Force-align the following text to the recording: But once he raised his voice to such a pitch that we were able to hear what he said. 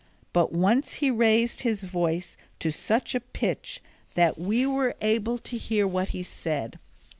But 0.33 0.51
once 0.51 0.93
he 0.95 1.11
raised 1.11 1.61
his 1.61 1.83
voice 1.83 2.35
to 2.57 2.71
such 2.71 3.13
a 3.13 3.19
pitch 3.19 3.83
that 4.15 4.39
we 4.39 4.65
were 4.65 4.95
able 4.99 5.37
to 5.37 5.57
hear 5.59 5.85
what 5.87 6.09
he 6.09 6.23
said. 6.23 6.79